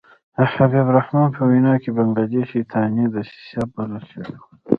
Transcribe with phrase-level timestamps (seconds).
[0.35, 4.47] د حبیب الرحمن په وینا کې بنګله دېش شیطاني دسیسه بلل شوې وه.